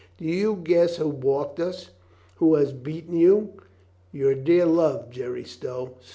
"Do 0.17 0.25
you 0.25 0.55
guess 0.63 0.97
who 0.97 1.13
balked 1.13 1.59
us? 1.59 1.91
Who 2.37 2.55
has 2.55 2.73
beaten 2.73 3.15
you? 3.15 3.53
Your 4.11 4.33
dear 4.33 4.65
love, 4.65 5.11
Jerry 5.11 5.43
Stow." 5.43 5.93